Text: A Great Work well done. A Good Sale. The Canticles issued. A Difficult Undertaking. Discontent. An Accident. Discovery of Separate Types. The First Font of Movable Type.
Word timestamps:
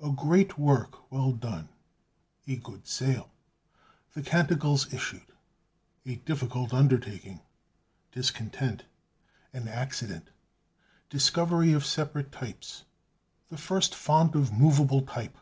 A 0.00 0.10
Great 0.10 0.56
Work 0.58 1.12
well 1.12 1.32
done. 1.32 1.68
A 2.48 2.56
Good 2.56 2.86
Sale. 2.86 3.30
The 4.14 4.22
Canticles 4.22 4.90
issued. 4.90 5.26
A 6.06 6.14
Difficult 6.14 6.72
Undertaking. 6.72 7.42
Discontent. 8.10 8.84
An 9.52 9.68
Accident. 9.68 10.30
Discovery 11.10 11.74
of 11.74 11.84
Separate 11.84 12.32
Types. 12.32 12.84
The 13.50 13.58
First 13.58 13.94
Font 13.94 14.34
of 14.34 14.50
Movable 14.50 15.02
Type. 15.02 15.36